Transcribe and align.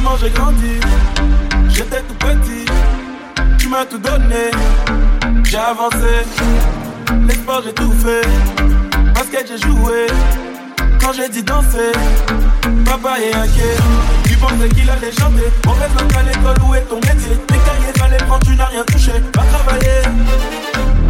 Maman, 0.00 0.16
j'ai 0.20 0.30
grandi, 0.30 0.78
j'étais 1.70 2.02
tout 2.02 2.14
petit. 2.14 2.64
Tu 3.58 3.68
m'as 3.68 3.84
tout 3.84 3.98
donné, 3.98 4.52
j'ai 5.42 5.56
avancé. 5.56 6.22
L'espoir, 7.26 7.62
j'ai 7.64 7.72
tout 7.72 7.92
fait. 7.94 8.22
Basket, 9.12 9.48
j'ai 9.48 9.58
joué. 9.58 10.06
Quand 11.00 11.12
j'ai 11.12 11.28
dit 11.28 11.42
danser, 11.42 11.90
papa 12.84 13.16
est 13.18 13.34
inquiet. 13.34 13.76
Tu 14.28 14.36
pensais 14.36 14.68
qu'il 14.68 14.88
allait 14.88 15.10
chanter. 15.10 15.50
On 15.66 15.72
rêve 15.72 16.06
qu'à 16.12 16.22
l'école, 16.22 16.68
où 16.68 16.74
est 16.76 16.82
ton 16.82 17.00
métier 17.00 17.36
Tes 17.48 17.54
cahiers, 17.54 17.98
fallait 17.98 18.18
prendre, 18.18 18.46
tu 18.46 18.54
n'as 18.54 18.66
rien 18.66 18.84
touché. 18.84 19.10
Va 19.34 19.42
travailler. 19.42 20.02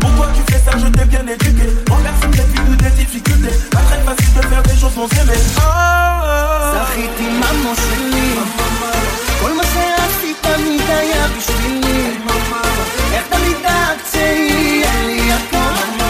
Pourquoi 0.00 0.28
tu 0.34 0.50
fais 0.50 0.58
ça? 0.58 0.78
Je 0.78 0.86
t'ai 0.86 1.04
bien 1.04 1.26
éduqué. 1.26 1.68
En 1.90 1.96
personne 1.96 2.30
depuis 2.30 2.64
toutes 2.64 2.82
des 2.82 2.90
difficultés. 2.92 3.54
Pas 3.72 3.80
très 3.80 4.00
facile 4.00 4.34
de 4.36 4.46
faire 4.46 4.62
des 4.62 4.76
choses, 4.80 4.96
mon 4.96 5.06
s'aimait. 5.06 5.34
Oh, 5.58 5.60
oh, 5.60 6.70
oh. 8.16 8.19
בשבילי 11.40 12.10
איך 13.12 13.26
תמיד 13.28 13.56
דאגת 13.62 14.12
שיהיה 14.12 15.06
לי 15.06 15.32
הכל. 15.32 15.56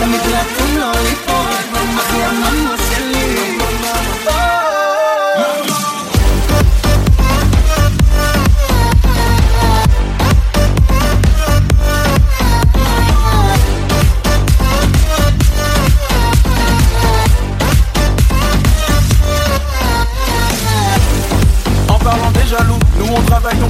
תמיד 0.01 0.21
לקום 0.21 0.77
לא 0.79 0.93
ליפול. 1.03 1.81
אחי 1.99 2.23
הממו 2.23 2.75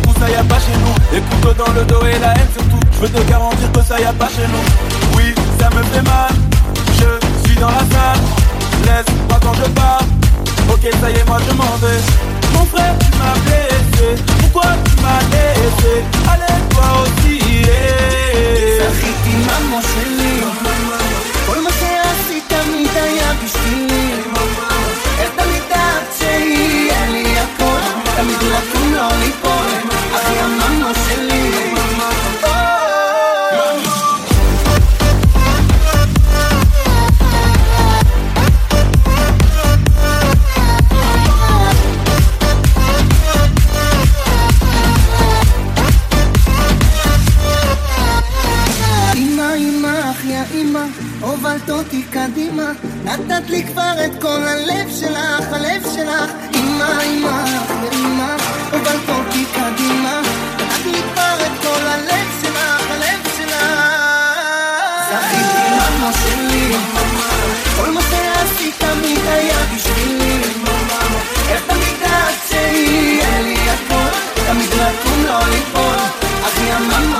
tout 0.09 0.19
ça 0.19 0.29
y 0.29 0.35
a 0.35 0.43
pas 0.43 0.59
chez 0.59 0.77
nous 0.83 1.17
Écoute 1.17 1.57
dans 1.57 1.71
le 1.73 1.83
dos 1.85 2.05
et 2.05 2.19
la 2.19 2.31
haine 2.33 2.51
surtout 2.53 2.79
Je 2.93 2.99
veux 2.99 3.09
te 3.09 3.29
garantir 3.29 3.71
que 3.71 3.81
ça 3.83 3.99
y 3.99 4.03
a 4.05 4.13
pas 4.13 4.27
chez 4.27 4.47
nous 4.47 4.65
Oui, 5.15 5.33
ça 5.59 5.69
me 5.69 5.83
fait 5.83 6.01
mal 6.01 6.31
Je 6.99 7.47
suis 7.47 7.57
dans 7.57 7.69
la 7.69 7.85
salle 7.93 8.21
Laisse-moi 8.85 9.39
quand 9.41 9.53
je 9.53 9.69
pars 9.71 10.03
Ok, 10.73 10.83
ça 11.01 11.09
y 11.09 11.15
est, 11.15 11.27
moi 11.27 11.37
je 11.47 11.53
m'en 11.55 11.75
vais 11.81 12.01
Mon 12.53 12.65
frère, 12.65 12.95
tu 12.99 13.09
m'as 13.17 13.37
blessé 13.45 14.21
Pourquoi 14.41 14.71
tu 14.85 15.01
m'as 15.01 15.21
laissé 15.31 15.93
Allez, 16.31 16.59
toi 16.69 16.87
aussi 17.03 17.37
yeah. 17.61 18.25
זכיתי 18.91 19.35
ממו 19.35 19.79
שלי 19.81 20.41
כל 21.45 21.59
מה 21.63 21.69
שעשית 21.79 22.43
תמיד 22.47 22.89
היה 22.95 23.31
בשבילי 23.43 24.11
איך 25.19 25.29
תמיד 25.35 25.63
דאגת 25.69 26.13
שיהיה 26.19 27.09
לי 27.11 27.39
הכל 27.39 27.79
תמיד 28.15 28.37
לקום 28.41 28.93
לא 28.93 29.07
ליפול 29.19 29.98
נתת 53.04 53.50
לי 53.50 53.62
כבר 53.62 53.92
את 54.04 54.22
כל 54.22 54.42
הלב 54.42 54.88
שלך, 55.00 55.52
הלב 55.52 55.82
שלך, 55.94 56.30
אמא, 56.54 57.02
אמא. 57.02 57.79
un 75.04 75.26
lollipop, 75.26 75.98
aquí 76.46 76.70
amamos. 76.70 77.19